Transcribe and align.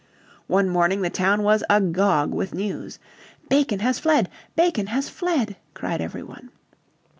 One 0.47 0.67
morning 0.67 1.03
the 1.03 1.11
town 1.11 1.43
was 1.43 1.63
agog 1.69 2.33
with 2.33 2.55
news. 2.55 2.97
"Bacon 3.49 3.81
has 3.81 3.99
fled, 3.99 4.29
Bacon 4.55 4.87
has 4.87 5.09
fled!" 5.09 5.57
cried 5.75 6.01
every 6.01 6.23
one. 6.23 6.49